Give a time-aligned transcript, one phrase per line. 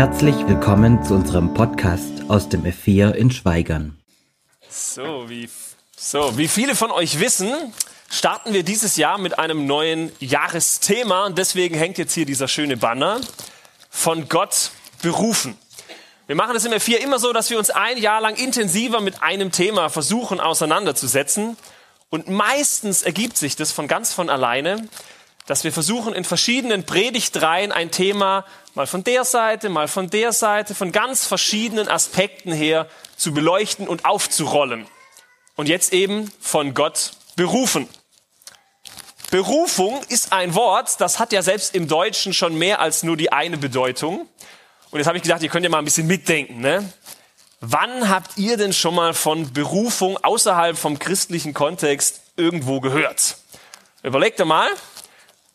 [0.00, 4.00] Herzlich willkommen zu unserem Podcast aus dem F4 in Schweigern.
[4.66, 5.46] So wie,
[5.94, 7.52] so, wie viele von euch wissen,
[8.08, 12.78] starten wir dieses Jahr mit einem neuen Jahresthema und deswegen hängt jetzt hier dieser schöne
[12.78, 13.20] Banner
[13.90, 14.70] von Gott
[15.02, 15.58] berufen.
[16.26, 19.22] Wir machen das im F4 immer so, dass wir uns ein Jahr lang intensiver mit
[19.22, 21.58] einem Thema versuchen auseinanderzusetzen
[22.08, 24.88] und meistens ergibt sich das von ganz von alleine,
[25.50, 30.32] dass wir versuchen, in verschiedenen Predigtreihen ein Thema mal von der Seite, mal von der
[30.32, 32.86] Seite, von ganz verschiedenen Aspekten her
[33.16, 34.86] zu beleuchten und aufzurollen.
[35.56, 37.88] Und jetzt eben von Gott berufen.
[39.32, 43.32] Berufung ist ein Wort, das hat ja selbst im Deutschen schon mehr als nur die
[43.32, 44.28] eine Bedeutung.
[44.92, 46.60] Und jetzt habe ich gedacht, ihr könnt ja mal ein bisschen mitdenken.
[46.60, 46.92] Ne?
[47.58, 53.36] Wann habt ihr denn schon mal von Berufung außerhalb vom christlichen Kontext irgendwo gehört?
[54.04, 54.68] Überlegt mal,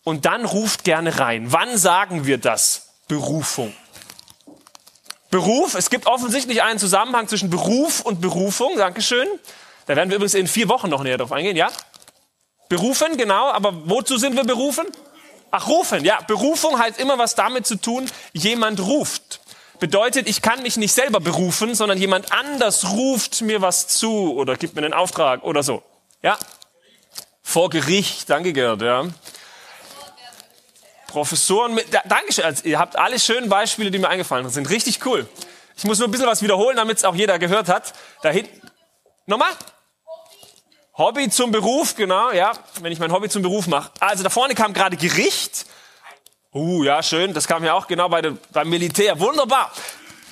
[0.05, 1.51] und dann ruft gerne rein.
[1.51, 2.93] Wann sagen wir das?
[3.09, 3.75] Berufung.
[5.29, 8.77] Beruf, es gibt offensichtlich einen Zusammenhang zwischen Beruf und Berufung.
[8.77, 9.27] Dankeschön.
[9.87, 11.69] Da werden wir übrigens in vier Wochen noch näher drauf eingehen, ja?
[12.69, 14.85] Berufen, genau, aber wozu sind wir berufen?
[15.51, 16.21] Ach, rufen, ja.
[16.21, 19.41] Berufung hat immer was damit zu tun, jemand ruft.
[19.79, 24.55] Bedeutet, ich kann mich nicht selber berufen, sondern jemand anders ruft mir was zu oder
[24.55, 25.83] gibt mir einen Auftrag oder so.
[26.21, 26.37] Ja?
[27.43, 29.05] Vor Gericht, danke Gerd, ja.
[31.15, 34.69] Professoren mit, da, Dankeschön, also, ihr habt alle schönen Beispiele, die mir eingefallen sind.
[34.69, 35.25] Richtig cool.
[35.77, 37.93] Ich muss nur ein bisschen was wiederholen, damit es auch jeder gehört hat.
[38.21, 38.69] Da hinten,
[39.25, 39.51] nochmal?
[40.97, 43.91] Hobby zum Beruf, genau, ja, wenn ich mein Hobby zum Beruf mache.
[44.01, 45.65] Also da vorne kam gerade Gericht.
[46.53, 49.17] Uh, ja, schön, das kam ja auch genau bei der, beim Militär.
[49.17, 49.71] Wunderbar.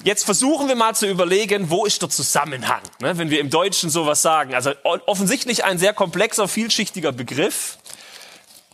[0.04, 3.90] Jetzt versuchen wir mal zu überlegen, wo ist der Zusammenhang, ne, wenn wir im Deutschen
[3.90, 4.54] sowas sagen.
[4.54, 7.78] Also offensichtlich ein sehr komplexer, vielschichtiger Begriff.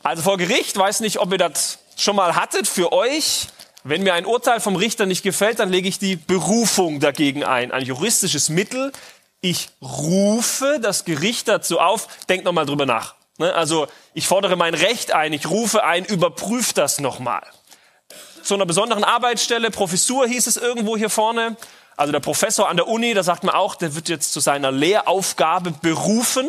[0.01, 3.47] Also vor Gericht, weiß nicht, ob ihr das schon mal hattet für euch.
[3.83, 7.71] Wenn mir ein Urteil vom Richter nicht gefällt, dann lege ich die Berufung dagegen ein.
[7.71, 8.91] Ein juristisches Mittel.
[9.41, 12.07] Ich rufe das Gericht dazu auf.
[12.27, 13.15] Denkt nochmal drüber nach.
[13.37, 13.53] Ne?
[13.53, 15.31] Also ich fordere mein Recht ein.
[15.33, 17.43] Ich rufe ein, überprüft das nochmal.
[18.43, 21.55] Zu einer besonderen Arbeitsstelle, Professur hieß es irgendwo hier vorne.
[21.95, 24.71] Also der Professor an der Uni, da sagt man auch, der wird jetzt zu seiner
[24.71, 26.47] Lehraufgabe berufen.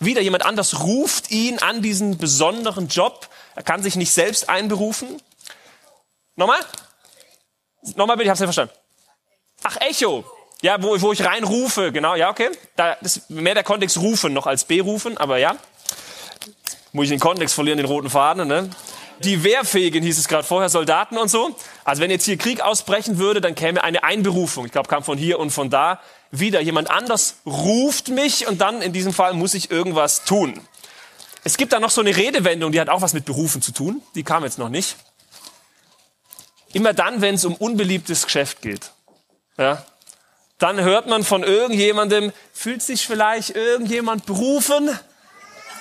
[0.00, 3.28] Wieder jemand anders ruft ihn an diesen besonderen Job.
[3.58, 5.20] Er kann sich nicht selbst einberufen.
[6.36, 6.60] Nochmal?
[7.96, 8.72] Nochmal bitte, ich hab's nicht verstanden.
[9.64, 10.24] Ach, Echo.
[10.62, 12.50] Ja, wo, wo ich reinrufe, genau, ja, okay.
[12.76, 15.56] Da ist mehr der Kontext rufen noch als berufen, aber ja.
[16.92, 18.70] Muss ich den Kontext verlieren, den roten Faden, ne?
[19.24, 21.56] Die Wehrfähigen hieß es gerade vorher, Soldaten und so.
[21.82, 24.66] Also wenn jetzt hier Krieg ausbrechen würde, dann käme eine Einberufung.
[24.66, 26.60] Ich glaube, kam von hier und von da wieder.
[26.60, 30.60] Jemand anders ruft mich und dann in diesem Fall muss ich irgendwas tun.
[31.44, 34.02] Es gibt da noch so eine Redewendung, die hat auch was mit Berufen zu tun.
[34.14, 34.96] Die kam jetzt noch nicht.
[36.72, 38.90] Immer dann, wenn es um unbeliebtes Geschäft geht,
[39.56, 39.84] ja,
[40.58, 44.90] dann hört man von irgendjemandem, fühlt sich vielleicht irgendjemand berufen,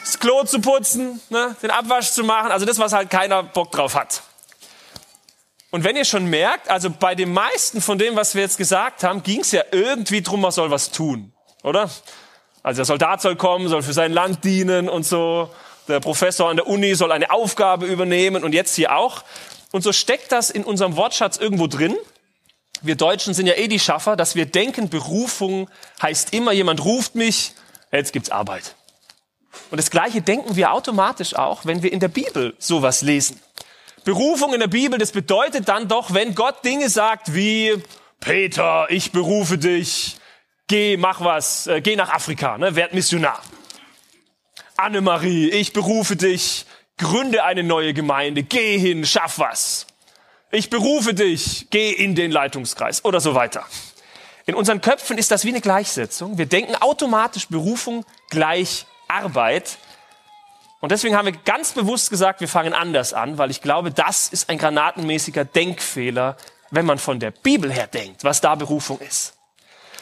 [0.01, 3.72] das Klo zu putzen, ne, den Abwasch zu machen, also das, was halt keiner Bock
[3.72, 4.22] drauf hat.
[5.69, 9.03] Und wenn ihr schon merkt, also bei den meisten von dem, was wir jetzt gesagt
[9.03, 11.89] haben, ging es ja irgendwie drum, man soll was tun, oder?
[12.63, 15.50] Also der Soldat soll kommen, soll für sein Land dienen und so.
[15.88, 19.23] Der Professor an der Uni soll eine Aufgabe übernehmen und jetzt hier auch.
[19.72, 21.95] Und so steckt das in unserem Wortschatz irgendwo drin.
[22.81, 25.69] Wir Deutschen sind ja eh die Schaffer, dass wir denken, Berufung
[26.01, 27.53] heißt immer, jemand ruft mich,
[27.91, 28.75] jetzt gibt's Arbeit.
[29.72, 33.39] Und das Gleiche denken wir automatisch auch, wenn wir in der Bibel sowas lesen.
[34.03, 37.81] Berufung in der Bibel, das bedeutet dann doch, wenn Gott Dinge sagt wie,
[38.19, 40.18] Peter, ich berufe dich,
[40.68, 43.42] geh, mach was, äh, geh nach Afrika, ne, werd Missionar.
[44.76, 46.66] Annemarie, ich berufe dich,
[46.98, 49.88] gründe eine neue Gemeinde, geh hin, schaff was.
[50.52, 53.66] Ich berufe dich, geh in den Leitungskreis oder so weiter.
[54.46, 56.38] In unseren Köpfen ist das wie eine Gleichsetzung.
[56.38, 59.78] Wir denken automatisch Berufung gleich Arbeit.
[60.80, 64.30] Und deswegen haben wir ganz bewusst gesagt, wir fangen anders an, weil ich glaube, das
[64.30, 66.38] ist ein granatenmäßiger Denkfehler,
[66.72, 69.37] wenn man von der Bibel her denkt, was da Berufung ist.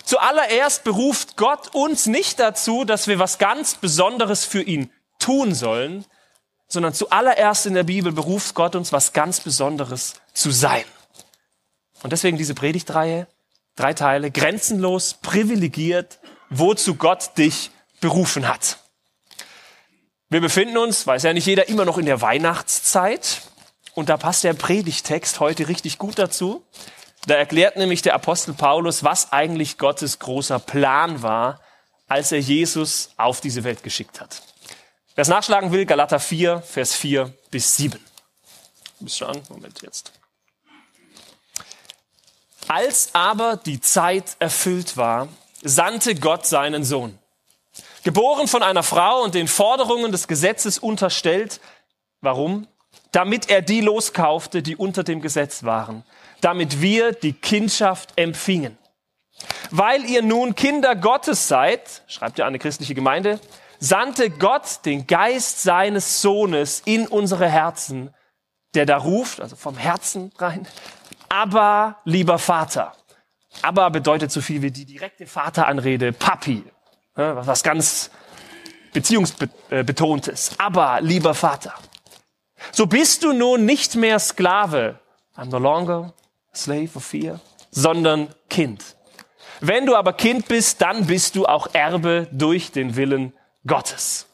[0.05, 6.05] Zuallererst beruft Gott uns nicht dazu, dass wir was ganz Besonderes für ihn tun sollen,
[6.67, 10.83] sondern zuallererst in der Bibel beruft Gott uns, was ganz Besonderes zu sein.
[12.03, 13.27] Und deswegen diese Predigtreihe,
[13.75, 16.19] drei Teile, grenzenlos, privilegiert,
[16.49, 18.77] wozu Gott dich berufen hat.
[20.29, 23.41] Wir befinden uns, weiß ja nicht jeder, immer noch in der Weihnachtszeit.
[23.93, 26.63] Und da passt der Predigtext heute richtig gut dazu.
[27.27, 31.59] Da erklärt nämlich der Apostel Paulus, was eigentlich Gottes großer Plan war,
[32.07, 34.41] als er Jesus auf diese Welt geschickt hat.
[35.15, 37.99] Wer es nachschlagen will, Galater 4, Vers 4 bis 7.
[38.99, 39.41] Bist du an?
[39.49, 40.11] Moment jetzt.
[42.67, 45.27] Als aber die Zeit erfüllt war,
[45.63, 47.17] sandte Gott seinen Sohn.
[48.03, 51.59] Geboren von einer Frau und den Forderungen des Gesetzes unterstellt.
[52.21, 52.67] Warum?
[53.11, 56.03] Damit er die loskaufte, die unter dem Gesetz waren.
[56.41, 58.77] Damit wir die Kindschaft empfingen.
[59.71, 63.39] Weil ihr nun Kinder Gottes seid, schreibt ja eine christliche Gemeinde,
[63.79, 68.13] sandte Gott den Geist seines Sohnes in unsere Herzen,
[68.73, 70.67] der da ruft, also vom Herzen rein,
[71.29, 72.93] aber lieber Vater.
[73.61, 76.63] Aber bedeutet so viel wie die direkte Vateranrede, Papi,
[77.15, 78.11] was ganz
[78.93, 80.51] beziehungsbetontes.
[80.57, 81.73] Aber lieber Vater.
[82.71, 84.99] So bist du nun nicht mehr Sklave,
[85.35, 86.13] I'm no longer
[86.57, 87.39] slave of fear,
[87.71, 88.95] sondern Kind.
[89.61, 93.33] Wenn du aber Kind bist, dann bist du auch Erbe durch den Willen
[93.65, 94.27] Gottes.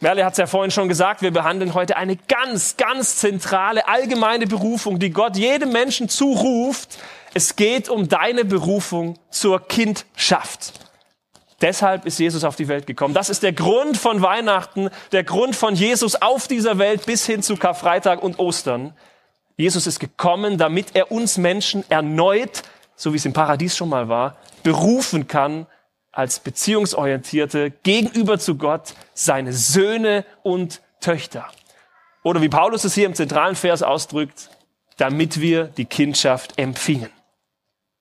[0.00, 4.46] Merle hat es ja vorhin schon gesagt, wir behandeln heute eine ganz, ganz zentrale allgemeine
[4.46, 6.98] Berufung, die Gott jedem Menschen zuruft.
[7.32, 10.74] Es geht um deine Berufung zur Kindschaft.
[11.62, 13.14] Deshalb ist Jesus auf die Welt gekommen.
[13.14, 17.42] Das ist der Grund von Weihnachten, der Grund von Jesus auf dieser Welt bis hin
[17.42, 18.94] zu Karfreitag und Ostern.
[19.56, 22.62] Jesus ist gekommen, damit er uns Menschen erneut,
[22.94, 25.66] so wie es im Paradies schon mal war, berufen kann,
[26.12, 31.46] als beziehungsorientierte gegenüber zu Gott seine Söhne und Töchter.
[32.22, 34.50] Oder wie Paulus es hier im zentralen Vers ausdrückt,
[34.96, 37.10] damit wir die Kindschaft empfingen.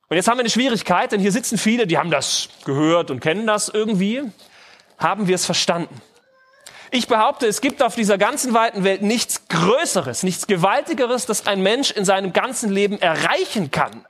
[0.08, 3.20] Und jetzt haben wir eine Schwierigkeit, denn hier sitzen viele, die haben das gehört und
[3.20, 4.24] kennen das irgendwie.
[4.98, 6.02] Haben wir es verstanden?
[6.92, 11.62] Ich behaupte, es gibt auf dieser ganzen weiten Welt nichts Größeres, nichts Gewaltigeres, das ein
[11.62, 14.06] Mensch in seinem ganzen Leben erreichen kann,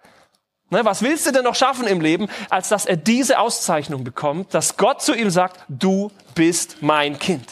[0.72, 4.54] Ne, was willst du denn noch schaffen im Leben, als dass er diese Auszeichnung bekommt,
[4.54, 7.46] dass Gott zu ihm sagt, du bist mein Kind.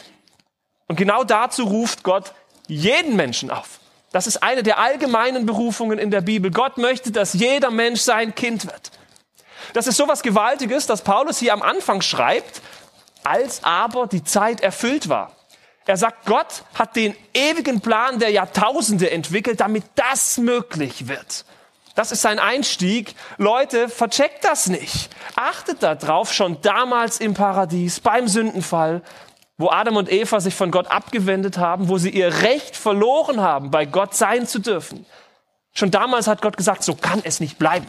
[0.87, 2.33] Und genau dazu ruft Gott
[2.67, 3.79] jeden Menschen auf.
[4.11, 6.49] Das ist eine der allgemeinen Berufungen in der Bibel.
[6.49, 8.91] Gott möchte, dass jeder Mensch sein Kind wird.
[9.73, 12.61] Das ist sowas Gewaltiges, dass Paulus hier am Anfang schreibt,
[13.25, 15.31] als aber die Zeit erfüllt war.
[15.85, 21.45] Er sagt, Gott hat den ewigen Plan der Jahrtausende entwickelt, damit das möglich wird.
[21.95, 23.13] Das ist sein Einstieg.
[23.37, 25.09] Leute, vercheckt das nicht.
[25.35, 29.01] Achtet darauf, schon damals im Paradies, beim Sündenfall,
[29.57, 33.69] wo Adam und Eva sich von Gott abgewendet haben, wo sie ihr Recht verloren haben,
[33.69, 35.05] bei Gott sein zu dürfen.
[35.73, 37.87] Schon damals hat Gott gesagt, so kann es nicht bleiben.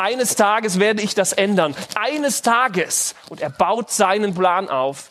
[0.00, 1.76] Eines Tages werde ich das ändern.
[1.94, 3.14] Eines Tages.
[3.28, 5.10] Und er baut seinen Plan auf.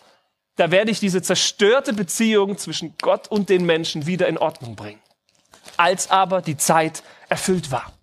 [0.55, 4.99] Da werde ich diese zerstörte Beziehung zwischen Gott und den Menschen wieder in Ordnung bringen.
[5.77, 7.93] Als aber die Zeit erfüllt war.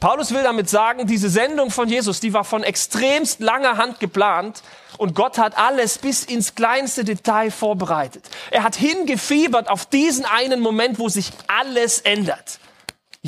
[0.00, 4.62] Paulus will damit sagen, diese Sendung von Jesus, die war von extremst langer Hand geplant
[4.96, 8.28] und Gott hat alles bis ins kleinste Detail vorbereitet.
[8.50, 12.58] Er hat hingefiebert auf diesen einen Moment, wo sich alles ändert.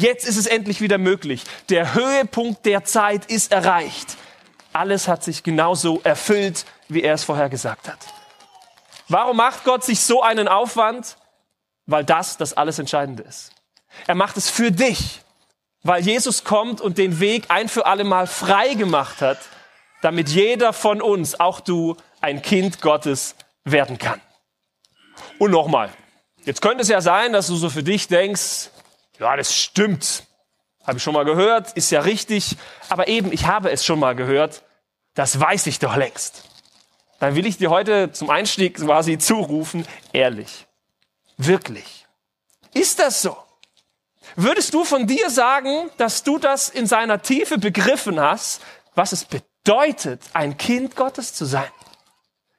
[0.00, 1.44] Jetzt ist es endlich wieder möglich.
[1.68, 4.16] Der Höhepunkt der Zeit ist erreicht.
[4.72, 7.98] Alles hat sich genauso erfüllt, wie er es vorher gesagt hat.
[9.08, 11.16] Warum macht Gott sich so einen Aufwand?
[11.86, 13.50] Weil das das alles Entscheidende ist.
[14.06, 15.20] Er macht es für dich
[15.82, 19.38] weil Jesus kommt und den Weg ein für alle Mal frei gemacht hat,
[20.02, 24.20] damit jeder von uns, auch du, ein Kind Gottes werden kann.
[25.38, 25.90] Und nochmal,
[26.44, 28.70] jetzt könnte es ja sein, dass du so für dich denkst,
[29.20, 30.24] ja, das stimmt,
[30.86, 32.56] habe ich schon mal gehört, ist ja richtig,
[32.88, 34.62] aber eben, ich habe es schon mal gehört,
[35.14, 36.44] das weiß ich doch längst.
[37.18, 40.66] Dann will ich dir heute zum Einstieg quasi zurufen, ehrlich,
[41.36, 42.06] wirklich,
[42.72, 43.36] ist das so?
[44.36, 48.62] Würdest du von dir sagen, dass du das in seiner Tiefe begriffen hast,
[48.94, 51.68] was es bedeutet, ein Kind Gottes zu sein?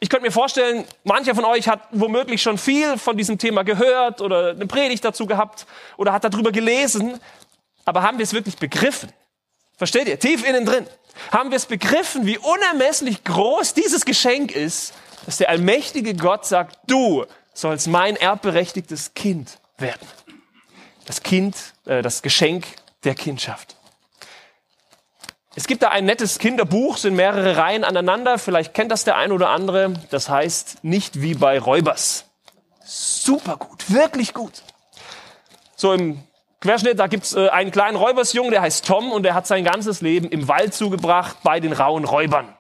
[0.01, 4.20] Ich könnte mir vorstellen, mancher von euch hat womöglich schon viel von diesem Thema gehört
[4.20, 5.65] oder eine Predigt dazu gehabt
[5.96, 7.17] oder hat darüber gelesen,
[7.86, 9.13] aber haben wir es wirklich begriffen?
[9.77, 10.20] Versteht ihr?
[10.20, 10.86] Tief innen drin.
[11.31, 14.93] Haben wir es begriffen, wie unermesslich groß dieses Geschenk ist,
[15.25, 20.08] dass der allmächtige Gott sagt, du sollst mein erbberechtigtes Kind werden
[21.12, 22.65] das Kind, äh, das Geschenk
[23.03, 23.75] der Kindschaft.
[25.53, 28.38] Es gibt da ein nettes Kinderbuch, sind mehrere Reihen aneinander.
[28.38, 29.93] Vielleicht kennt das der ein oder andere.
[30.10, 32.25] Das heißt nicht wie bei Räubers.
[32.86, 34.63] Super gut, wirklich gut.
[35.75, 36.24] So im
[36.62, 40.01] Querschnitt, da gibt's äh, einen kleinen Räubersjungen, der heißt Tom und der hat sein ganzes
[40.01, 42.55] Leben im Wald zugebracht bei den rauen Räubern.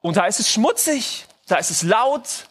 [0.00, 2.48] Und da ist es schmutzig, da ist es laut,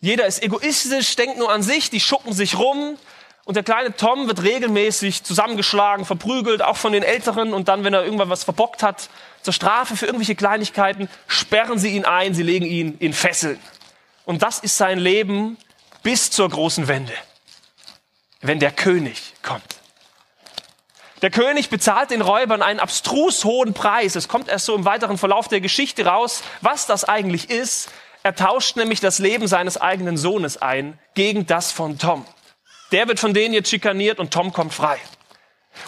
[0.00, 2.96] jeder ist egoistisch, denkt nur an sich, die schucken sich rum,
[3.44, 7.52] und der kleine Tom wird regelmäßig zusammengeschlagen, verprügelt, auch von den Älteren.
[7.52, 9.08] Und dann, wenn er irgendwann was verbockt hat,
[9.42, 13.58] zur Strafe für irgendwelche Kleinigkeiten, sperren sie ihn ein, sie legen ihn in Fesseln.
[14.24, 15.58] Und das ist sein Leben
[16.04, 17.12] bis zur großen Wende,
[18.40, 19.62] wenn der König kommt.
[21.20, 24.16] Der König bezahlt den Räubern einen abstrus hohen Preis.
[24.16, 27.90] Es kommt erst so im weiteren Verlauf der Geschichte raus, was das eigentlich ist.
[28.24, 32.24] Er tauscht nämlich das Leben seines eigenen Sohnes ein gegen das von Tom.
[32.92, 34.98] Der wird von denen jetzt schikaniert und Tom kommt frei.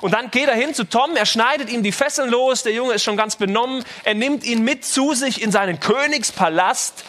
[0.01, 2.95] Und dann geht er hin zu Tom, er schneidet ihm die Fesseln los, der Junge
[2.95, 7.05] ist schon ganz benommen, er nimmt ihn mit zu sich in seinen Königspalast.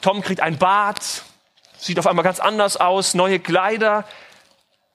[0.00, 1.22] Tom kriegt ein Bad,
[1.78, 4.06] sieht auf einmal ganz anders aus, neue Kleider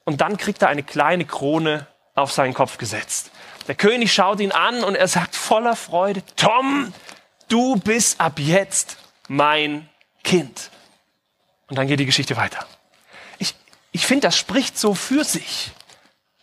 [0.04, 3.32] und dann kriegt er eine kleine Krone auf seinen Kopf gesetzt.
[3.68, 6.94] Der König schaut ihn an und er sagt voller Freude, Tom,
[7.50, 9.90] du bist ab jetzt mein
[10.24, 10.72] Kind.
[11.68, 12.66] Und dann geht die Geschichte weiter.
[13.96, 15.72] Ich, finde, das spricht so für sich.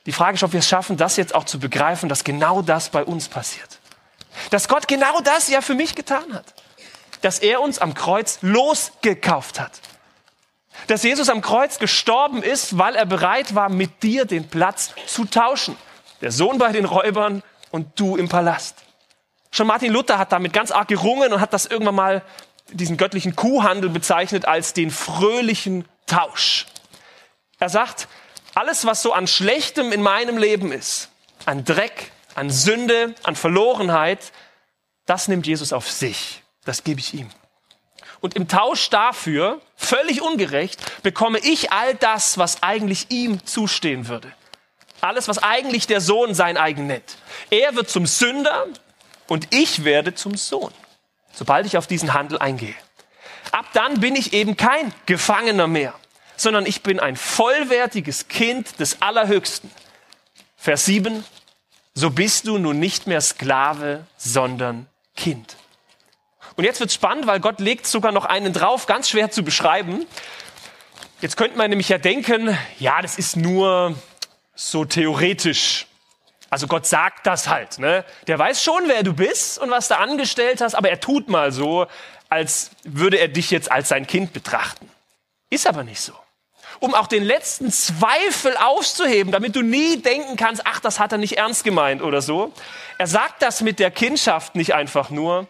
[0.06, 2.88] Die Frage ist, ob wir es schaffen, das jetzt auch zu begreifen, dass genau das
[2.88, 3.78] bei uns passiert.
[4.48, 6.46] Dass Gott genau das ja für mich getan hat.
[7.20, 9.82] Dass er uns am Kreuz losgekauft hat.
[10.86, 15.26] Dass Jesus am Kreuz gestorben ist, weil er bereit war, mit dir den Platz zu
[15.26, 15.76] tauschen.
[16.22, 18.76] Der Sohn bei den Räubern und du im Palast.
[19.50, 22.22] Schon Martin Luther hat damit ganz arg gerungen und hat das irgendwann mal,
[22.70, 26.64] diesen göttlichen Kuhhandel bezeichnet als den fröhlichen Tausch.
[27.62, 28.08] Er sagt,
[28.56, 31.10] alles, was so an Schlechtem in meinem Leben ist,
[31.44, 34.32] an Dreck, an Sünde, an Verlorenheit,
[35.06, 36.42] das nimmt Jesus auf sich.
[36.64, 37.30] Das gebe ich ihm.
[38.20, 44.32] Und im Tausch dafür, völlig ungerecht, bekomme ich all das, was eigentlich ihm zustehen würde.
[45.00, 47.16] Alles, was eigentlich der Sohn sein eigen nennt.
[47.50, 48.66] Er wird zum Sünder
[49.28, 50.74] und ich werde zum Sohn,
[51.32, 52.74] sobald ich auf diesen Handel eingehe.
[53.52, 55.94] Ab dann bin ich eben kein Gefangener mehr,
[56.42, 59.70] sondern ich bin ein vollwertiges Kind des Allerhöchsten.
[60.56, 61.24] Vers 7,
[61.94, 65.56] so bist du nun nicht mehr Sklave, sondern Kind.
[66.56, 70.06] Und jetzt wird spannend, weil Gott legt sogar noch einen drauf, ganz schwer zu beschreiben.
[71.20, 73.94] Jetzt könnte man nämlich ja denken, ja, das ist nur
[74.54, 75.86] so theoretisch.
[76.50, 77.78] Also Gott sagt das halt.
[77.78, 78.04] Ne?
[78.26, 81.52] Der weiß schon, wer du bist und was du angestellt hast, aber er tut mal
[81.52, 81.86] so,
[82.28, 84.90] als würde er dich jetzt als sein Kind betrachten.
[85.48, 86.12] Ist aber nicht so.
[86.82, 91.18] Um auch den letzten Zweifel aufzuheben, damit du nie denken kannst, ach, das hat er
[91.18, 92.52] nicht ernst gemeint oder so.
[92.98, 95.46] Er sagt das mit der Kindschaft nicht einfach nur,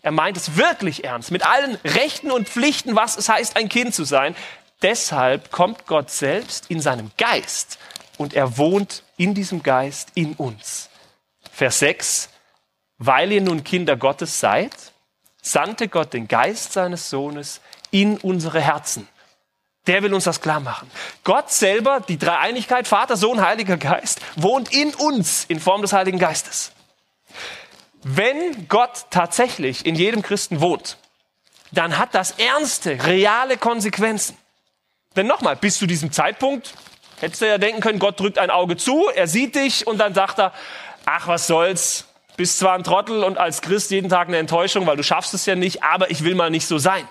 [0.00, 3.94] er meint es wirklich ernst, mit allen Rechten und Pflichten, was es heißt, ein Kind
[3.94, 4.34] zu sein.
[4.80, 7.78] Deshalb kommt Gott selbst in seinem Geist
[8.16, 10.88] und er wohnt in diesem Geist in uns.
[11.52, 12.30] Vers 6.
[12.96, 14.72] Weil ihr nun Kinder Gottes seid,
[15.42, 17.60] sandte Gott den Geist seines Sohnes
[17.90, 19.06] in unsere Herzen.
[19.90, 20.88] Der will uns das klar machen.
[21.24, 26.20] Gott selber, die Dreieinigkeit, Vater, Sohn, Heiliger Geist, wohnt in uns in Form des Heiligen
[26.20, 26.70] Geistes.
[28.04, 30.96] Wenn Gott tatsächlich in jedem Christen wohnt,
[31.72, 34.36] dann hat das ernste, reale Konsequenzen.
[35.16, 36.72] Denn nochmal, bis zu diesem Zeitpunkt
[37.18, 40.14] hättest du ja denken können, Gott drückt ein Auge zu, er sieht dich und dann
[40.14, 40.52] sagt er,
[41.04, 42.06] ach was soll's,
[42.36, 45.46] bist zwar ein Trottel und als Christ jeden Tag eine Enttäuschung, weil du schaffst es
[45.46, 47.08] ja nicht, aber ich will mal nicht so sein.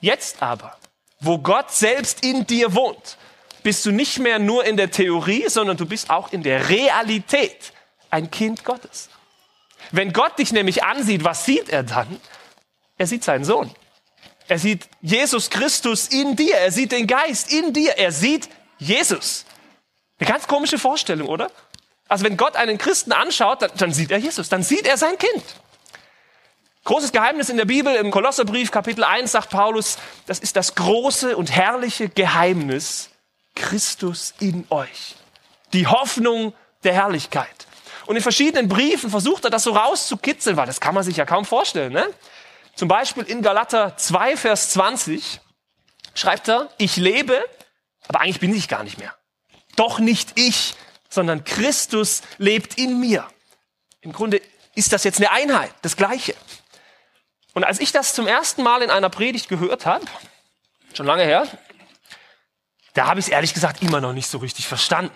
[0.00, 0.76] Jetzt aber,
[1.20, 3.16] wo Gott selbst in dir wohnt,
[3.62, 7.72] bist du nicht mehr nur in der Theorie, sondern du bist auch in der Realität
[8.10, 9.08] ein Kind Gottes.
[9.90, 12.20] Wenn Gott dich nämlich ansieht, was sieht er dann?
[12.98, 13.70] Er sieht seinen Sohn.
[14.48, 16.56] Er sieht Jesus Christus in dir.
[16.56, 17.98] Er sieht den Geist in dir.
[17.98, 19.44] Er sieht Jesus.
[20.18, 21.50] Eine ganz komische Vorstellung, oder?
[22.08, 24.48] Also wenn Gott einen Christen anschaut, dann, dann sieht er Jesus.
[24.48, 25.42] Dann sieht er sein Kind.
[26.86, 31.36] Großes Geheimnis in der Bibel, im Kolosserbrief Kapitel 1 sagt Paulus, das ist das große
[31.36, 33.10] und herrliche Geheimnis
[33.56, 35.16] Christus in euch.
[35.72, 37.66] Die Hoffnung der Herrlichkeit.
[38.06, 41.24] Und in verschiedenen Briefen versucht er das so rauszukitzeln, weil das kann man sich ja
[41.24, 41.92] kaum vorstellen.
[41.92, 42.06] Ne?
[42.76, 45.40] Zum Beispiel in Galater 2, Vers 20
[46.14, 47.44] schreibt er, ich lebe,
[48.06, 49.12] aber eigentlich bin ich gar nicht mehr.
[49.74, 50.76] Doch nicht ich,
[51.08, 53.26] sondern Christus lebt in mir.
[54.02, 54.40] Im Grunde
[54.76, 56.36] ist das jetzt eine Einheit, das Gleiche.
[57.56, 60.04] Und als ich das zum ersten Mal in einer Predigt gehört habe,
[60.92, 61.46] schon lange her,
[62.92, 65.14] da habe ich es ehrlich gesagt immer noch nicht so richtig verstanden.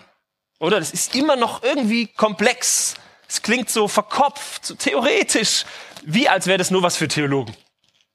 [0.59, 0.78] Oder?
[0.78, 2.94] Das ist immer noch irgendwie komplex.
[3.28, 5.66] Es klingt so verkopft, so theoretisch,
[6.02, 7.54] wie als wäre das nur was für Theologen.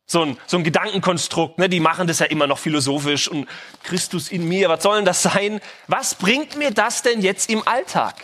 [0.07, 1.69] So ein, so ein Gedankenkonstrukt, ne?
[1.69, 3.47] die machen das ja immer noch philosophisch und
[3.83, 5.61] Christus in mir, was soll denn das sein?
[5.85, 8.15] Was bringt mir das denn jetzt im Alltag?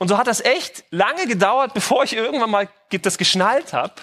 [0.00, 3.94] Und so hat das echt lange gedauert, bevor ich irgendwann mal das geschnallt habe,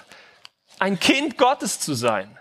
[0.81, 2.39] ein Kind Gottes zu sein.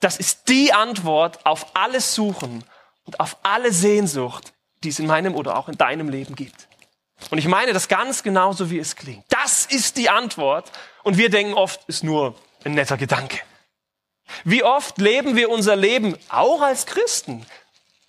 [0.00, 2.64] Das ist die Antwort auf alles Suchen
[3.04, 4.52] und auf alle Sehnsucht,
[4.82, 6.66] die es in meinem oder auch in deinem Leben gibt.
[7.30, 9.24] Und ich meine das ganz genauso, wie es klingt.
[9.28, 10.70] Das ist die Antwort.
[11.04, 13.38] Und wir denken oft, ist nur ein netter Gedanke.
[14.42, 17.46] Wie oft leben wir unser Leben auch als Christen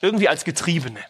[0.01, 1.03] irgendwie als Getriebene?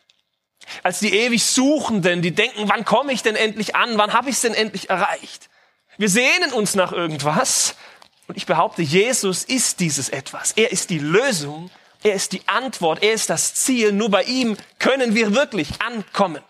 [0.84, 4.36] als die ewig Suchenden, die denken, wann komme ich denn endlich an, wann habe ich
[4.36, 5.50] es denn endlich erreicht.
[5.98, 7.78] Wir sehnen uns nach irgendwas
[8.28, 10.52] und ich behaupte, Jesus ist dieses etwas.
[10.54, 11.72] Er ist die Lösung,
[12.04, 13.92] er ist die Antwort, er ist das Ziel.
[13.92, 16.44] Nur bei ihm können wir wirklich ankommen.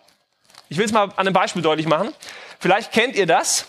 [0.70, 2.14] Ich will es mal an einem Beispiel deutlich machen.
[2.60, 3.68] Vielleicht kennt ihr das.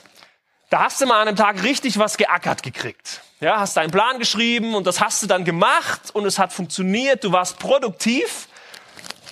[0.70, 3.22] Da hast du mal an einem Tag richtig was geackert gekriegt.
[3.40, 7.22] Ja, hast deinen Plan geschrieben und das hast du dann gemacht und es hat funktioniert.
[7.22, 8.48] Du warst produktiv,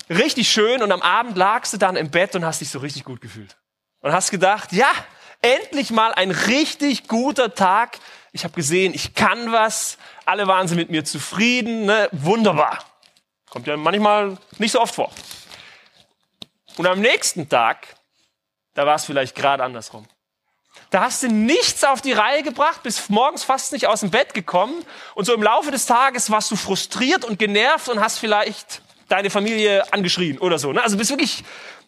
[0.09, 3.05] richtig schön und am Abend lagst du dann im Bett und hast dich so richtig
[3.05, 3.57] gut gefühlt.
[4.01, 4.91] Und hast gedacht, ja,
[5.43, 7.99] endlich mal ein richtig guter Tag.
[8.37, 9.97] Ich habe gesehen, ich kann was.
[10.27, 11.87] Alle waren sie mit mir zufrieden.
[11.87, 12.11] Ne?
[12.13, 12.85] Wunderbar.
[13.49, 15.11] Kommt ja manchmal nicht so oft vor.
[16.77, 17.97] Und am nächsten Tag,
[18.75, 20.07] da war es vielleicht gerade andersrum.
[20.91, 24.35] Da hast du nichts auf die Reihe gebracht, bist morgens fast nicht aus dem Bett
[24.35, 28.83] gekommen und so im Laufe des Tages warst du frustriert und genervt und hast vielleicht
[29.09, 30.75] deine Familie angeschrien oder so.
[30.75, 30.83] Ne?
[30.83, 31.43] Also bist wirklich,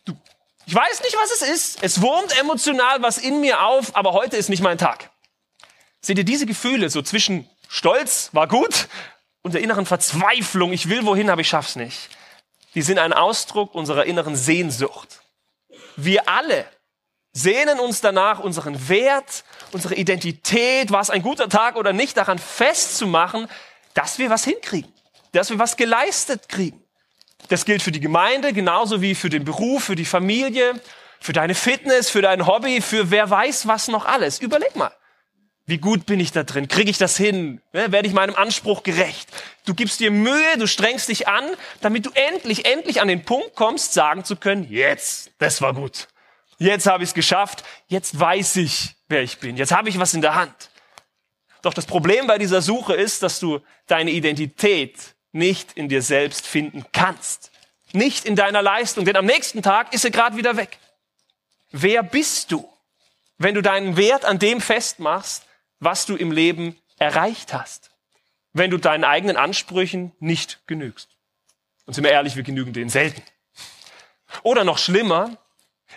[0.07, 0.17] du,
[0.65, 1.83] ich weiß nicht, was es ist.
[1.83, 5.11] Es wurmt emotional was in mir auf, aber heute ist nicht mein Tag.
[6.09, 8.89] Seht ihr diese Gefühle so zwischen Stolz war gut
[9.43, 12.09] und der inneren Verzweiflung, ich will wohin, aber ich schaff's nicht.
[12.75, 15.21] Die sind ein Ausdruck unserer inneren Sehnsucht.
[15.97, 16.65] Wir alle
[17.35, 22.39] sehnen uns danach, unseren Wert, unsere Identität, war es ein guter Tag oder nicht, daran
[22.39, 23.47] festzumachen,
[23.93, 24.91] dass wir was hinkriegen,
[25.33, 26.83] dass wir was geleistet kriegen.
[27.51, 30.81] Das gilt für die Gemeinde genauso wie für den Beruf, für die Familie,
[31.21, 34.39] für deine Fitness, für dein Hobby, für wer weiß was noch alles.
[34.39, 34.98] Überleg mal.
[35.69, 36.67] Wie gut bin ich da drin?
[36.67, 37.61] Kriege ich das hin?
[37.73, 39.29] Werde ich meinem Anspruch gerecht?
[39.67, 41.45] Du gibst dir Mühe, du strengst dich an,
[41.83, 46.09] damit du endlich, endlich an den Punkt kommst, sagen zu können, jetzt, das war gut.
[46.57, 47.65] Jetzt habe ich es geschafft.
[47.87, 49.59] Jetzt weiß ich, wer ich bin.
[49.59, 50.71] Jetzt habe ich was in der Hand.
[51.61, 54.97] Doch das Problem bei dieser Suche ist, dass du deine Identität
[55.33, 57.51] nicht in dir selbst finden kannst.
[57.93, 60.79] Nicht in deiner Leistung, denn am nächsten Tag ist sie gerade wieder weg.
[61.73, 62.67] Wer bist du,
[63.37, 65.45] wenn du deinen Wert an dem festmachst,
[65.81, 67.91] was du im Leben erreicht hast?
[68.53, 71.11] Wenn du deinen eigenen Ansprüchen nicht genügst.
[71.87, 73.23] Und sind wir ehrlich, wir genügen denen selten.
[74.43, 75.37] Oder noch schlimmer,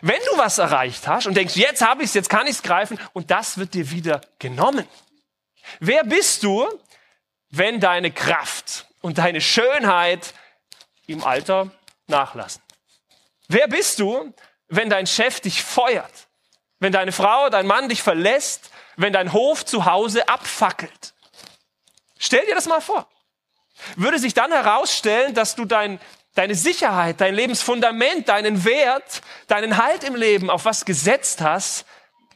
[0.01, 2.63] wenn du was erreicht hast und denkst, jetzt habe ich es, jetzt kann ich es
[2.63, 4.87] greifen und das wird dir wieder genommen.
[5.79, 6.67] Wer bist du,
[7.49, 10.33] wenn deine Kraft und deine Schönheit
[11.07, 11.71] im Alter
[12.07, 12.61] nachlassen?
[13.47, 14.33] Wer bist du,
[14.69, 16.27] wenn dein Chef dich feuert?
[16.79, 18.71] Wenn deine Frau, dein Mann dich verlässt?
[18.95, 21.13] Wenn dein Hof zu Hause abfackelt?
[22.17, 23.07] Stell dir das mal vor.
[23.95, 25.99] Würde sich dann herausstellen, dass du dein
[26.35, 31.85] deine Sicherheit, dein Lebensfundament, deinen Wert, deinen Halt im Leben auf was gesetzt hast,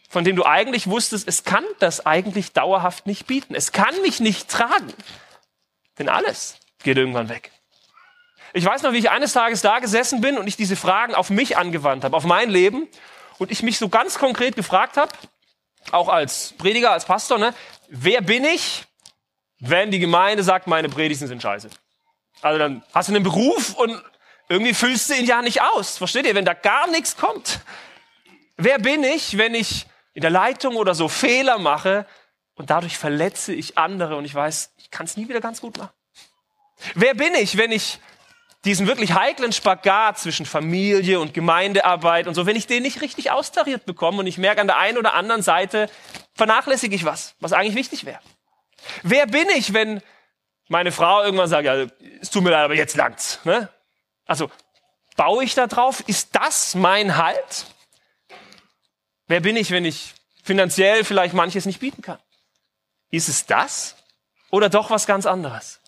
[0.10, 3.56] von dem du eigentlich wusstest, es kann das eigentlich dauerhaft nicht bieten.
[3.56, 4.94] Es kann mich nicht tragen.
[6.00, 7.52] Denn alles geht irgendwann weg.
[8.54, 11.30] Ich weiß noch, wie ich eines Tages da gesessen bin und ich diese Fragen auf
[11.30, 12.88] mich angewandt habe, auf mein Leben
[13.38, 15.12] und ich mich so ganz konkret gefragt habe,
[15.92, 17.54] auch als Prediger, als Pastor, ne,
[17.90, 18.84] wer bin ich,
[19.60, 21.70] wenn die Gemeinde sagt, meine Predigten sind scheiße?
[22.42, 24.02] Also dann hast du einen Beruf und
[24.50, 25.98] irgendwie füllst du ihn ja nicht aus.
[25.98, 26.36] Versteht ihr?
[26.36, 27.60] Wenn da gar nichts kommt.
[28.58, 32.06] Wer bin ich, wenn ich in der Leitung oder so Fehler mache
[32.56, 35.78] und dadurch verletze ich andere und ich weiß, ich kann es nie wieder ganz gut
[35.78, 35.92] machen?
[36.94, 38.00] Wer bin ich, wenn ich
[38.66, 43.32] diesen wirklich heiklen Spagat zwischen Familie und Gemeindearbeit und so, wenn ich den nicht richtig
[43.32, 45.90] austariert bekomme und ich merke an der einen oder anderen Seite,
[46.34, 48.20] vernachlässige ich was, was eigentlich wichtig wäre.
[49.04, 50.02] Wer bin ich, wenn
[50.68, 51.86] meine Frau irgendwann sagt, ja,
[52.22, 53.40] es tut mir leid, aber jetzt langt's.
[53.44, 53.70] Ne?
[54.26, 54.50] Also
[55.16, 56.04] baue ich da drauf?
[56.08, 57.68] Ist das mein Halt?
[59.28, 62.20] Wer bin ich, wenn ich finanziell vielleicht manches nicht bieten kann?
[63.12, 63.96] Ist es das
[64.50, 65.82] oder doch was ganz anderes?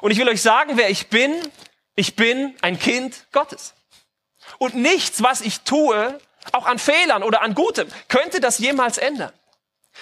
[0.00, 1.34] Und ich will euch sagen, wer ich bin.
[1.94, 3.74] Ich bin ein Kind Gottes.
[4.58, 6.18] Und nichts, was ich tue,
[6.52, 9.32] auch an Fehlern oder an Gutem, könnte das jemals ändern.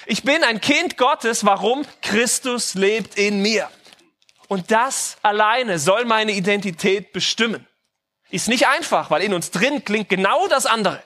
[0.07, 1.45] Ich bin ein Kind Gottes.
[1.45, 1.85] Warum?
[2.01, 3.69] Christus lebt in mir.
[4.49, 7.67] Und das alleine soll meine Identität bestimmen.
[8.31, 11.03] Ist nicht einfach, weil in uns drin klingt genau das andere.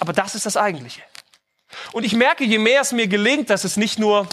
[0.00, 1.02] Aber das ist das Eigentliche.
[1.92, 4.28] Und ich merke, je mehr es mir gelingt, dass es nicht nur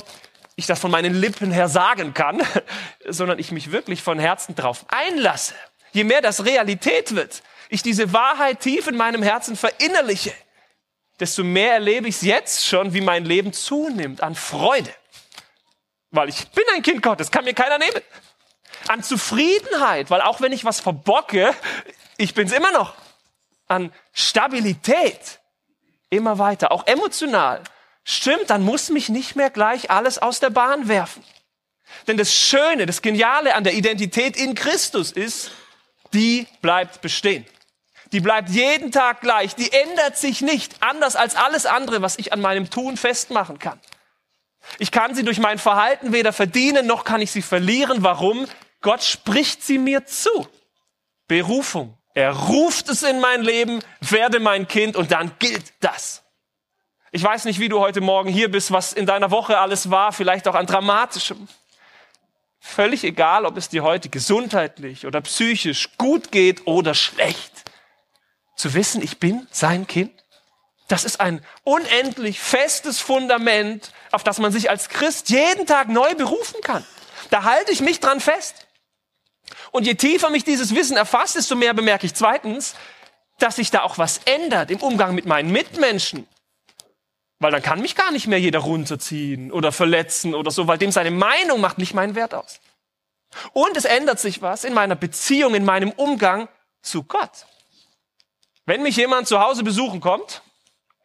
[0.59, 2.41] ich das von meinen Lippen her sagen kann,
[3.07, 5.55] sondern ich mich wirklich von Herzen drauf einlasse.
[5.91, 10.33] Je mehr das Realität wird, ich diese Wahrheit tief in meinem Herzen verinnerliche,
[11.19, 14.93] desto mehr erlebe ich es jetzt schon, wie mein Leben zunimmt an Freude,
[16.11, 18.01] weil ich bin ein Kind Gottes, kann mir keiner nehmen.
[18.87, 21.53] An Zufriedenheit, weil auch wenn ich was verbocke,
[22.17, 22.95] ich bin's immer noch.
[23.67, 25.39] An Stabilität,
[26.09, 27.61] immer weiter, auch emotional.
[28.11, 31.23] Stimmt, dann muss mich nicht mehr gleich alles aus der Bahn werfen.
[32.07, 35.51] Denn das Schöne, das Geniale an der Identität in Christus ist,
[36.11, 37.45] die bleibt bestehen.
[38.11, 39.53] Die bleibt jeden Tag gleich.
[39.53, 43.79] Die ändert sich nicht, anders als alles andere, was ich an meinem Tun festmachen kann.
[44.79, 48.01] Ich kann sie durch mein Verhalten weder verdienen, noch kann ich sie verlieren.
[48.01, 48.47] Warum?
[48.81, 50.47] Gott spricht sie mir zu.
[51.27, 51.95] Berufung.
[52.15, 56.23] Er ruft es in mein Leben, werde mein Kind und dann gilt das.
[57.11, 60.11] Ich weiß nicht, wie du heute Morgen hier bist, was in deiner Woche alles war,
[60.11, 61.47] vielleicht auch an dramatischem.
[62.59, 67.63] Völlig egal, ob es dir heute gesundheitlich oder psychisch gut geht oder schlecht.
[68.55, 70.11] Zu wissen, ich bin sein Kind,
[70.87, 76.15] das ist ein unendlich festes Fundament, auf das man sich als Christ jeden Tag neu
[76.15, 76.85] berufen kann.
[77.29, 78.67] Da halte ich mich dran fest.
[79.71, 82.75] Und je tiefer mich dieses Wissen erfasst, desto mehr bemerke ich zweitens,
[83.37, 86.27] dass sich da auch was ändert im Umgang mit meinen Mitmenschen.
[87.39, 90.91] Weil dann kann mich gar nicht mehr jeder runterziehen oder verletzen oder so, weil dem
[90.91, 92.59] seine Meinung macht nicht meinen Wert aus.
[93.53, 96.49] Und es ändert sich was in meiner Beziehung, in meinem Umgang
[96.81, 97.45] zu Gott.
[98.65, 100.41] Wenn mich jemand zu Hause besuchen kommt,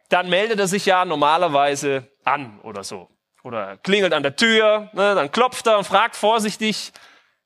[0.09, 3.09] dann meldet er sich ja normalerweise an oder so.
[3.43, 6.93] Oder klingelt an der Tür, ne, dann klopft er und fragt vorsichtig,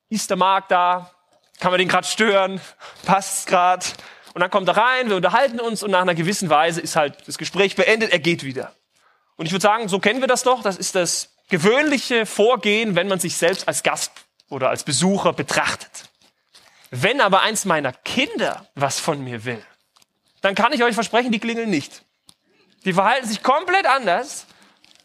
[0.09, 1.11] ist der Markt da?
[1.59, 2.61] Kann man den gerade stören?
[3.05, 3.85] Passt's gerade?
[4.33, 7.27] Und dann kommt er rein, wir unterhalten uns und nach einer gewissen Weise ist halt
[7.27, 8.73] das Gespräch beendet, er geht wieder.
[9.39, 10.61] Und ich würde sagen, so kennen wir das doch.
[10.63, 14.11] Das ist das gewöhnliche Vorgehen, wenn man sich selbst als Gast
[14.49, 16.09] oder als Besucher betrachtet.
[16.91, 19.63] Wenn aber eins meiner Kinder was von mir will,
[20.41, 22.03] dann kann ich euch versprechen, die klingeln nicht.
[22.83, 24.45] Die verhalten sich komplett anders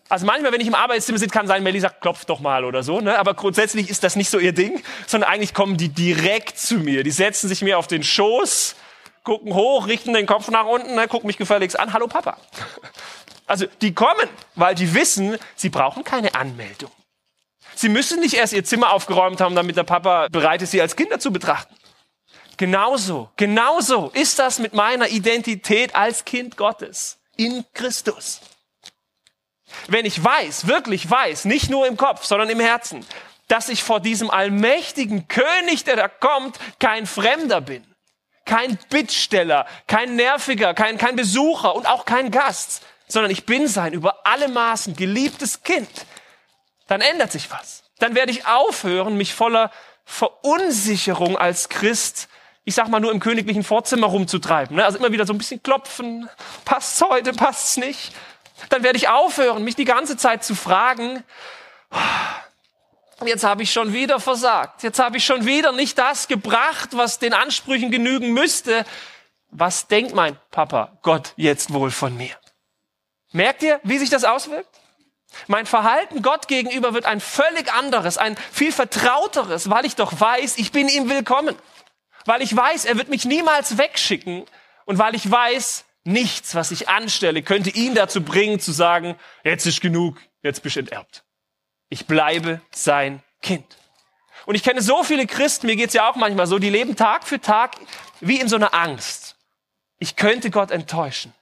[0.08, 2.82] also manchmal, wenn ich im Arbeitszimmer sitze, kann sein, Melly sagt, klopf doch mal oder
[2.82, 3.00] so.
[3.00, 3.18] Ne?
[3.18, 7.04] Aber grundsätzlich ist das nicht so ihr Ding, sondern eigentlich kommen die direkt zu mir.
[7.04, 8.76] Die setzen sich mir auf den Schoß,
[9.22, 11.94] gucken hoch, richten den Kopf nach unten, ne, gucken mich gefälligst an.
[11.94, 12.36] Hallo Papa.
[13.46, 16.90] Also die kommen, weil die wissen, sie brauchen keine Anmeldung.
[17.74, 20.96] Sie müssen nicht erst ihr Zimmer aufgeräumt haben, damit der Papa bereit ist, sie als
[20.96, 21.74] Kinder zu betrachten.
[22.56, 28.40] Genauso, genauso ist das mit meiner Identität als Kind Gottes in Christus.
[29.88, 33.04] Wenn ich weiß, wirklich weiß, nicht nur im Kopf, sondern im Herzen,
[33.48, 37.84] dass ich vor diesem allmächtigen König, der da kommt, kein Fremder bin,
[38.44, 43.92] kein Bittsteller, kein Nerviger, kein, kein Besucher und auch kein Gast, sondern ich bin sein
[43.92, 45.90] über alle Maßen geliebtes Kind,
[46.86, 47.84] dann ändert sich was.
[47.98, 49.70] Dann werde ich aufhören, mich voller
[50.04, 52.28] Verunsicherung als Christ
[52.66, 54.76] ich sag mal, nur im königlichen Vorzimmer rumzutreiben.
[54.76, 54.86] Ne?
[54.86, 56.30] Also immer wieder so ein bisschen klopfen.
[56.64, 58.14] Passt's heute, passt's nicht?
[58.68, 61.24] dann werde ich aufhören, mich die ganze Zeit zu fragen,
[63.24, 67.18] jetzt habe ich schon wieder versagt, jetzt habe ich schon wieder nicht das gebracht, was
[67.18, 68.84] den Ansprüchen genügen müsste.
[69.56, 72.34] Was denkt mein Papa Gott jetzt wohl von mir?
[73.34, 74.80] Merkt ihr, wie sich das auswirkt?
[75.46, 80.56] Mein Verhalten Gott gegenüber wird ein völlig anderes, ein viel vertrauteres, weil ich doch weiß,
[80.56, 81.54] ich bin ihm willkommen.
[82.24, 84.46] Weil ich weiß, er wird mich niemals wegschicken
[84.86, 89.64] und weil ich weiß, Nichts, was ich anstelle, könnte ihn dazu bringen zu sagen, jetzt
[89.64, 91.24] ist genug, jetzt bist du enterbt.
[91.88, 93.64] Ich bleibe sein Kind.
[94.44, 97.26] Und ich kenne so viele Christen, mir geht's ja auch manchmal so, die leben Tag
[97.26, 97.76] für Tag
[98.20, 99.36] wie in so einer Angst.
[99.98, 101.32] Ich könnte Gott enttäuschen.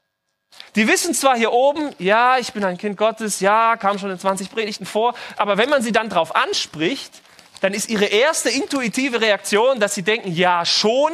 [0.75, 4.19] Die wissen zwar hier oben, ja, ich bin ein Kind Gottes, ja, kam schon in
[4.19, 7.21] 20 Predigten vor, aber wenn man sie dann drauf anspricht,
[7.61, 11.13] dann ist ihre erste intuitive Reaktion, dass sie denken, ja, schon,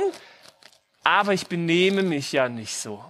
[1.03, 3.05] aber ich benehme mich ja nicht so.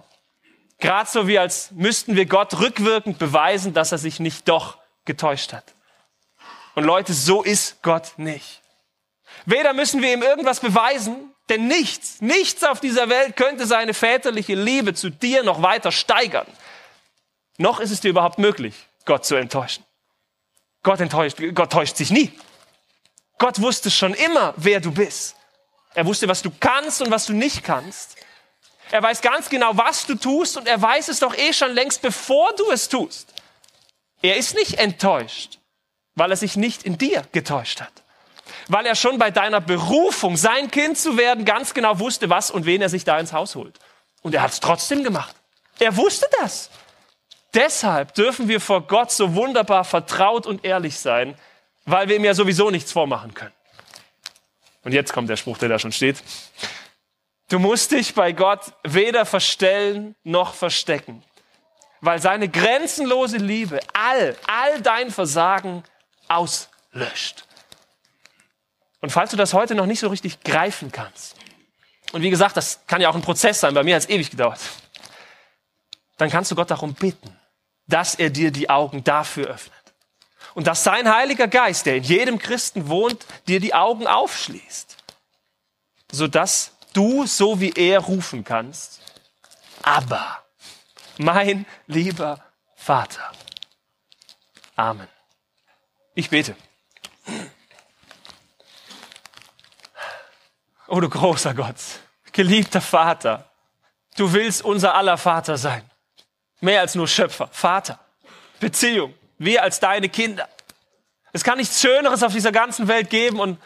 [0.79, 5.53] Gerade so wie als müssten wir Gott rückwirkend beweisen, dass er sich nicht doch getäuscht
[5.53, 5.65] hat.
[6.75, 8.61] Und Leute, so ist Gott nicht.
[9.45, 14.55] Weder müssen wir ihm irgendwas beweisen, denn nichts, nichts auf dieser Welt könnte seine väterliche
[14.55, 16.47] Liebe zu dir noch weiter steigern.
[17.57, 19.83] Noch ist es dir überhaupt möglich, Gott zu enttäuschen.
[20.83, 22.31] Gott enttäuscht, Gott täuscht sich nie.
[23.37, 25.35] Gott wusste schon immer, wer du bist.
[25.93, 28.15] Er wusste, was du kannst und was du nicht kannst.
[28.91, 32.01] Er weiß ganz genau, was du tust und er weiß es doch eh schon längst,
[32.01, 33.33] bevor du es tust.
[34.21, 35.59] Er ist nicht enttäuscht,
[36.15, 38.03] weil er sich nicht in dir getäuscht hat.
[38.69, 42.65] Weil er schon bei deiner Berufung, sein Kind zu werden, ganz genau wusste, was und
[42.65, 43.77] wen er sich da ins Haus holt.
[44.21, 45.35] Und er hat es trotzdem gemacht.
[45.79, 46.69] Er wusste das.
[47.53, 51.35] Deshalb dürfen wir vor Gott so wunderbar vertraut und ehrlich sein,
[51.85, 53.53] weil wir ihm ja sowieso nichts vormachen können.
[54.83, 56.21] Und jetzt kommt der Spruch, der da schon steht.
[57.49, 61.23] Du musst dich bei Gott weder verstellen noch verstecken,
[62.01, 65.83] weil seine grenzenlose Liebe all, all dein Versagen
[66.27, 67.48] auslöscht.
[69.01, 71.35] Und falls du das heute noch nicht so richtig greifen kannst,
[72.11, 74.31] und wie gesagt, das kann ja auch ein Prozess sein, bei mir hat es ewig
[74.31, 74.59] gedauert,
[76.17, 77.37] dann kannst du Gott darum bitten,
[77.87, 79.75] dass er dir die Augen dafür öffnet.
[80.53, 84.97] Und dass sein Heiliger Geist, der in jedem Christen wohnt, dir die Augen aufschließt,
[86.11, 88.99] sodass du so wie er rufen kannst,
[89.83, 90.43] aber
[91.17, 92.43] mein lieber
[92.75, 93.31] Vater.
[94.75, 95.07] Amen.
[96.15, 96.55] Ich bete.
[100.91, 101.75] Oh du großer Gott,
[102.31, 103.47] geliebter Vater,
[104.17, 105.83] du willst unser aller Vater sein.
[106.61, 107.99] Mehr als nur Schöpfer, Vater,
[108.59, 110.49] Beziehung, wir als deine Kinder.
[111.31, 113.61] Es kann nichts Schöneres auf dieser ganzen Welt geben und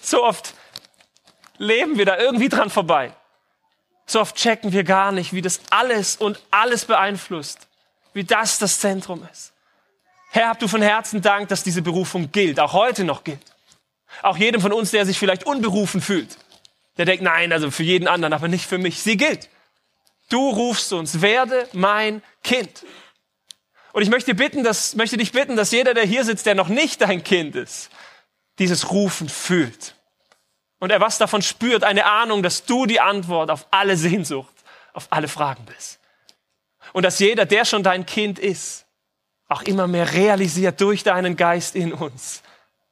[0.00, 0.54] so oft
[1.58, 3.12] leben wir da irgendwie dran vorbei.
[4.06, 7.68] So oft checken wir gar nicht, wie das alles und alles beeinflusst,
[8.14, 9.52] wie das das Zentrum ist.
[10.30, 13.44] Herr, hab du von Herzen Dank, dass diese Berufung gilt, auch heute noch gilt.
[14.22, 16.36] Auch jedem von uns, der sich vielleicht unberufen fühlt,
[16.96, 19.02] der denkt, nein, also für jeden anderen, aber nicht für mich.
[19.02, 19.48] Sie gilt.
[20.28, 22.84] Du rufst uns, werde mein Kind.
[23.92, 26.68] Und ich möchte, bitten, dass, möchte dich bitten, dass jeder, der hier sitzt, der noch
[26.68, 27.90] nicht dein Kind ist,
[28.58, 29.94] dieses Rufen fühlt.
[30.78, 34.54] Und er was davon spürt, eine Ahnung, dass du die Antwort auf alle Sehnsucht,
[34.92, 35.98] auf alle Fragen bist.
[36.92, 38.86] Und dass jeder, der schon dein Kind ist,
[39.48, 42.42] auch immer mehr realisiert durch deinen Geist in uns,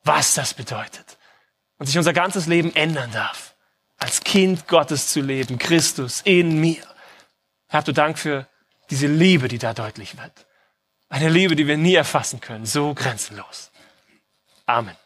[0.05, 1.06] was das bedeutet.
[1.79, 3.55] Und sich unser ganzes Leben ändern darf.
[3.99, 6.83] Als Kind Gottes zu leben, Christus in mir.
[7.69, 8.47] Herr, du Dank für
[8.91, 10.47] diese Liebe, die da deutlich wird.
[11.09, 13.71] Eine Liebe, die wir nie erfassen können, so grenzenlos.
[14.67, 14.97] Amen.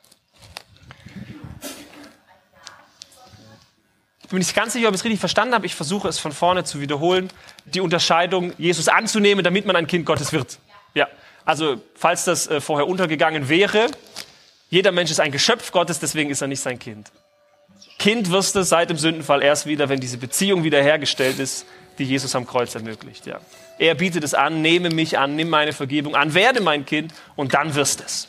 [4.22, 5.66] Ich bin nicht ganz sicher, ob ich es richtig verstanden habe.
[5.66, 7.30] Ich versuche es von vorne zu wiederholen.
[7.64, 10.60] Die Unterscheidung, Jesus anzunehmen, damit man ein Kind Gottes wird.
[10.94, 11.08] Ja.
[11.44, 13.90] Also, falls das äh, vorher untergegangen wäre,
[14.70, 17.10] jeder Mensch ist ein Geschöpf Gottes, deswegen ist er nicht sein Kind.
[17.98, 21.66] Kind wirst du seit dem Sündenfall erst wieder, wenn diese Beziehung wiederhergestellt ist,
[21.98, 23.26] die Jesus am Kreuz ermöglicht.
[23.26, 23.40] Ja.
[23.78, 27.52] Er bietet es an, nehme mich an, nimm meine Vergebung an, werde mein Kind und
[27.52, 28.28] dann wirst es.